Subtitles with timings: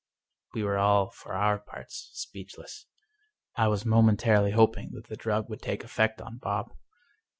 [0.55, 2.87] We were all, for our parts, speechless.
[3.55, 6.71] I was momen tarily hoping that the drug would take effect on Bob.